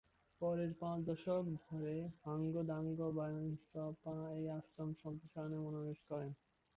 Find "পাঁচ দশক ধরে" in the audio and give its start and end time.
0.79-1.95